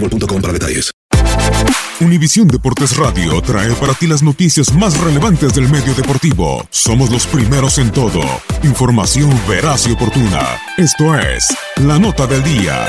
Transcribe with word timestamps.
boostmobile.com. 0.00 0.36
Univisión 2.00 2.46
Deportes 2.46 2.96
Radio 2.96 3.40
trae 3.40 3.72
para 3.74 3.94
ti 3.94 4.06
las 4.06 4.22
noticias 4.22 4.72
más 4.74 4.98
relevantes 5.00 5.54
del 5.54 5.68
medio 5.68 5.94
deportivo. 5.94 6.66
Somos 6.70 7.10
los 7.10 7.26
primeros 7.26 7.78
en 7.78 7.90
todo. 7.90 8.20
Información 8.62 9.30
veraz 9.48 9.86
y 9.86 9.92
oportuna. 9.92 10.60
Esto 10.76 11.18
es 11.18 11.46
La 11.76 11.98
Nota 11.98 12.26
del 12.26 12.42
Día. 12.42 12.86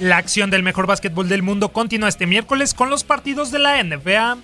La 0.00 0.18
acción 0.18 0.50
del 0.50 0.62
mejor 0.62 0.86
básquetbol 0.86 1.30
del 1.30 1.42
mundo 1.42 1.70
continúa 1.70 2.10
este 2.10 2.26
miércoles 2.26 2.74
con 2.74 2.90
los 2.90 3.04
partidos 3.04 3.50
de 3.50 3.58
la 3.58 3.82
NBA. 3.82 4.36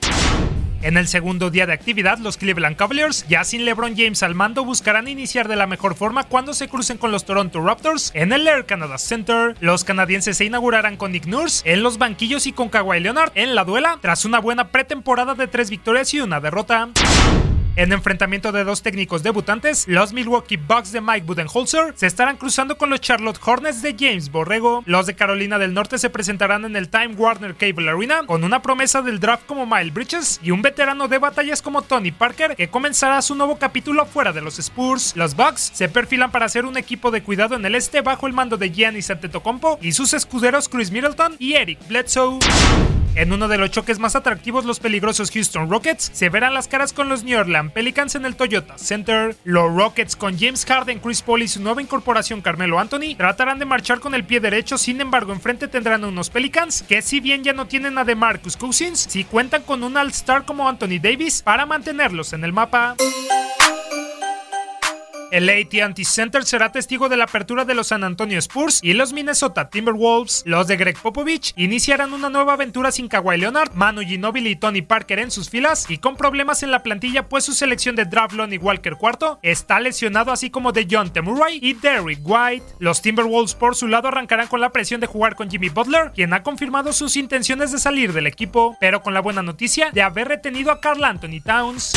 En 0.83 0.97
el 0.97 1.09
segundo 1.09 1.51
día 1.51 1.67
de 1.67 1.75
actividad, 1.75 2.19
los 2.19 2.39
Cleveland 2.39 2.77
Cavaliers, 2.77 3.27
ya 3.29 3.45
sin 3.45 3.67
LeBron 3.67 3.95
James 3.97 4.23
al 4.23 4.35
mando, 4.35 4.65
buscarán 4.65 5.09
iniciar 5.09 5.47
de 5.47 5.57
la 5.57 5.67
mejor 5.67 5.95
forma 5.95 6.25
cuando 6.25 6.55
se 6.55 6.69
crucen 6.69 6.97
con 6.97 7.13
los 7.13 7.27
Toronto 7.27 7.63
Raptors 7.63 8.11
en 8.15 8.33
el 8.33 8.49
Air 8.49 8.65
Canada 8.65 8.97
Center. 8.97 9.57
Los 9.61 9.85
canadienses 9.85 10.39
se 10.39 10.47
inaugurarán 10.47 10.97
con 10.97 11.13
Nick 11.13 11.27
Nurse 11.27 11.71
en 11.71 11.83
los 11.83 11.99
banquillos 11.99 12.47
y 12.47 12.53
con 12.53 12.71
Kawhi 12.71 13.01
Leonard 13.01 13.33
en 13.35 13.55
la 13.55 13.65
duela, 13.65 13.99
tras 14.01 14.25
una 14.25 14.41
buena 14.41 14.69
pretemporada 14.69 15.35
de 15.35 15.49
tres 15.49 15.69
victorias 15.69 16.15
y 16.15 16.21
una 16.21 16.41
derrota. 16.41 16.89
En 17.81 17.95
enfrentamiento 17.95 18.53
de 18.53 18.63
dos 18.63 18.83
técnicos 18.83 19.23
debutantes, 19.23 19.89
los 19.89 20.13
Milwaukee 20.13 20.59
Bucks 20.59 20.93
de 20.93 21.01
Mike 21.01 21.25
Budenholzer 21.25 21.95
se 21.97 22.07
estarán 22.07 22.37
cruzando 22.37 22.77
con 22.77 22.91
los 22.91 23.01
Charlotte 23.01 23.41
Hornets 23.43 23.81
de 23.81 23.97
James 23.99 24.31
Borrego. 24.31 24.83
Los 24.85 25.07
de 25.07 25.15
Carolina 25.15 25.59
del 25.59 25.73
Norte 25.73 25.97
se 25.97 26.11
presentarán 26.11 26.67
en 26.67 26.77
el 26.77 26.91
Time 26.91 27.15
Warner 27.15 27.55
Cable 27.55 27.89
Arena 27.89 28.27
con 28.27 28.45
una 28.45 28.61
promesa 28.61 29.01
del 29.01 29.19
draft 29.19 29.47
como 29.47 29.65
Miles 29.65 29.95
Bridges 29.95 30.41
y 30.43 30.51
un 30.51 30.61
veterano 30.61 31.09
de 31.09 31.17
batallas 31.17 31.63
como 31.63 31.81
Tony 31.81 32.13
Parker 32.13 32.55
que 32.55 32.69
comenzará 32.69 33.23
su 33.23 33.35
nuevo 33.35 33.57
capítulo 33.57 34.05
fuera 34.05 34.35
de 34.35 34.43
los 34.43 34.59
Spurs. 34.59 35.17
Los 35.17 35.35
Bucks 35.35 35.71
se 35.73 35.89
perfilan 35.89 36.31
para 36.31 36.51
ser 36.51 36.67
un 36.67 36.77
equipo 36.77 37.11
de 37.11 37.23
cuidado 37.23 37.57
en 37.57 37.65
el 37.65 37.75
este 37.75 38.03
bajo 38.03 38.27
el 38.27 38.35
mando 38.35 38.59
de 38.59 38.69
Giannis 38.69 39.11
Antetokounmpo 39.11 39.79
y 39.81 39.93
sus 39.93 40.13
escuderos 40.13 40.69
Chris 40.69 40.91
Middleton 40.91 41.37
y 41.39 41.55
Eric 41.55 41.79
Bledsoe. 41.89 42.41
En 43.17 43.33
uno 43.33 43.49
de 43.49 43.59
los 43.59 43.71
choques 43.71 43.99
más 43.99 44.15
atractivos, 44.15 44.65
los 44.65 44.79
peligrosos 44.79 45.31
Houston 45.33 45.69
Rockets 45.69 46.11
se 46.15 46.29
verán 46.29 46.55
las 46.55 46.69
caras 46.69 46.93
con 46.93 47.09
los 47.09 47.25
New 47.25 47.39
Orleans 47.39 47.73
Pelicans 47.73 48.15
en 48.15 48.25
el 48.25 48.37
Toyota 48.37 48.79
Center. 48.79 49.37
Los 49.45 49.75
Rockets 49.75 50.17
con 50.17 50.39
James 50.39 50.65
Harden, 50.65 51.01
Chris 51.01 51.21
Paul 51.23 51.43
y 51.43 51.49
su 51.49 51.61
nueva 51.61 51.83
incorporación 51.83 52.41
Carmelo 52.41 52.79
Anthony 52.79 53.17
tratarán 53.17 53.59
de 53.59 53.65
marchar 53.65 54.01
con 54.01 54.15
el 54.15 54.25
pie 54.25 54.41
derecho, 54.41 54.79
sin 54.79 55.01
embargo 55.01 55.33
enfrente 55.33 55.69
tendrán 55.69 56.05
unos 56.05 56.31
Pelicans 56.31 56.83
que 56.83 57.03
si 57.03 57.21
bien 57.21 57.43
ya 57.43 57.53
no 57.53 57.67
tienen 57.67 57.99
a 57.99 58.05
DeMarcus 58.05 58.57
Cousins, 58.57 59.07
sí 59.11 59.25
cuentan 59.25 59.63
con 59.63 59.83
un 59.83 59.97
All-Star 59.97 60.45
como 60.45 60.69
Anthony 60.69 61.01
Davis 61.03 61.43
para 61.43 61.67
mantenerlos 61.67 62.33
en 62.33 62.45
el 62.45 62.53
mapa. 62.53 62.97
El 65.31 65.49
AT&T 65.49 66.05
Center 66.05 66.45
será 66.45 66.73
testigo 66.73 67.09
de 67.09 67.17
la 67.17 67.25
apertura 67.25 67.65
de 67.65 67.75
los 67.75 67.89
San 67.89 68.03
Antonio 68.03 68.39
Spurs 68.39 68.81
y 68.83 68.95
los 68.95 69.13
Minnesota 69.13 69.71
Timberwolves. 69.71 70.43
Los 70.45 70.67
de 70.67 70.77
Greg 70.77 70.99
Popovich 71.01 71.53
iniciarán 71.57 72.13
una 72.13 72.29
nueva 72.29 72.55
aventura 72.55 72.91
sin 72.91 73.07
Kawhi 73.07 73.39
Leonard, 73.39 73.73
Manu 73.75 74.03
Ginobili 74.03 74.51
y 74.51 74.57
Tony 74.57 74.83
Parker 74.83 75.21
en 75.21 75.31
sus 75.31 75.49
filas 75.49 75.87
y 75.89 75.99
con 75.99 76.17
problemas 76.17 76.65
en 76.65 76.73
la 76.73 76.83
plantilla 76.83 77.29
pues 77.29 77.45
su 77.45 77.53
selección 77.53 77.95
de 77.95 78.07
draft 78.07 78.35
Lonnie 78.35 78.59
Walker 78.59 78.97
IV 79.01 79.39
está 79.43 79.79
lesionado 79.79 80.33
así 80.33 80.51
como 80.51 80.73
de 80.73 80.89
John 80.91 81.13
Murray 81.23 81.61
y 81.63 81.75
Derrick 81.75 82.21
White. 82.25 82.67
Los 82.81 83.01
Timberwolves 83.01 83.55
por 83.55 83.77
su 83.77 83.87
lado 83.87 84.09
arrancarán 84.09 84.49
con 84.49 84.61
la 84.61 84.71
presión 84.71 85.01
de 85.01 85.07
jugar 85.07 85.37
con 85.37 85.49
Jimmy 85.49 85.69
Butler, 85.69 86.11
quien 86.13 86.33
ha 86.33 86.43
confirmado 86.43 86.93
sus 86.93 87.17
intenciones 87.17 87.71
de 87.71 87.79
salir 87.79 88.13
del 88.13 88.27
equipo, 88.27 88.77
pero 88.81 89.01
con 89.03 89.15
la 89.15 89.21
buena 89.21 89.43
noticia 89.43 89.91
de 89.93 90.03
haber 90.03 90.27
retenido 90.27 90.73
a 90.73 90.81
Carl 90.81 91.05
Anthony 91.05 91.41
Towns. 91.45 91.93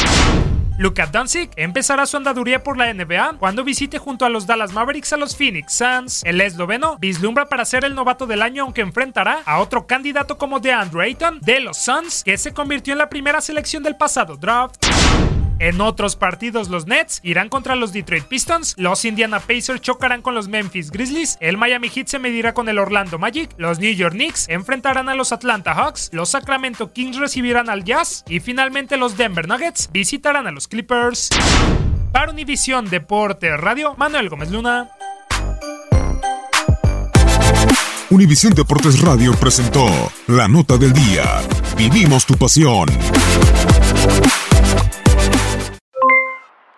Luka 0.77 1.05
Doncic 1.05 1.51
empezará 1.55 2.05
su 2.05 2.17
andaduría 2.17 2.63
por 2.63 2.77
la 2.77 2.91
NBA 2.91 3.37
cuando 3.37 3.63
visite 3.63 3.99
junto 3.99 4.25
a 4.25 4.29
los 4.29 4.47
Dallas 4.47 4.73
Mavericks 4.73 5.13
a 5.13 5.17
los 5.17 5.35
Phoenix 5.35 5.73
Suns. 5.73 6.23
El 6.23 6.41
esloveno 6.41 6.97
vislumbra 6.97 7.47
para 7.47 7.63
ser 7.65 7.85
el 7.85 7.93
novato 7.93 8.25
del 8.25 8.41
año 8.41 8.63
aunque 8.63 8.81
enfrentará 8.81 9.41
a 9.45 9.59
otro 9.59 9.85
candidato 9.85 10.37
como 10.37 10.59
DeAndre 10.59 11.05
Ayton 11.05 11.39
de 11.41 11.59
los 11.59 11.77
Suns 11.77 12.23
que 12.23 12.37
se 12.37 12.53
convirtió 12.53 12.93
en 12.93 12.99
la 12.99 13.09
primera 13.09 13.39
selección 13.41 13.83
del 13.83 13.95
pasado 13.95 14.35
draft. 14.35 14.77
En 15.59 15.79
otros 15.81 16.15
partidos, 16.15 16.69
los 16.69 16.87
Nets 16.87 17.19
irán 17.23 17.49
contra 17.49 17.75
los 17.75 17.93
Detroit 17.93 18.25
Pistons, 18.25 18.75
los 18.77 19.05
Indiana 19.05 19.39
Pacers 19.39 19.81
chocarán 19.81 20.21
con 20.21 20.35
los 20.35 20.47
Memphis 20.47 20.91
Grizzlies, 20.91 21.37
el 21.39 21.57
Miami 21.57 21.89
Heat 21.89 22.07
se 22.07 22.19
medirá 22.19 22.53
con 22.53 22.67
el 22.69 22.79
Orlando 22.79 23.19
Magic, 23.19 23.51
los 23.57 23.79
New 23.79 23.93
York 23.93 24.13
Knicks 24.13 24.49
enfrentarán 24.49 25.09
a 25.09 25.15
los 25.15 25.31
Atlanta 25.31 25.73
Hawks, 25.73 26.09
los 26.11 26.29
Sacramento 26.29 26.91
Kings 26.91 27.17
recibirán 27.17 27.69
al 27.69 27.83
Jazz 27.83 28.23
y 28.27 28.39
finalmente 28.39 28.97
los 28.97 29.15
Denver 29.15 29.47
Nuggets 29.47 29.89
visitarán 29.91 30.47
a 30.47 30.51
los 30.51 30.67
Clippers. 30.67 31.29
Para 32.11 32.31
Univisión 32.31 32.89
Deporte 32.89 33.55
Radio, 33.57 33.95
Manuel 33.97 34.29
Gómez 34.29 34.51
Luna. 34.51 34.89
Univisión 38.09 38.53
Deportes 38.53 39.01
Radio 39.01 39.33
presentó 39.33 39.87
La 40.27 40.47
Nota 40.47 40.77
del 40.77 40.93
Día. 40.93 41.41
Vivimos 41.75 42.25
tu 42.25 42.35
pasión. 42.35 42.87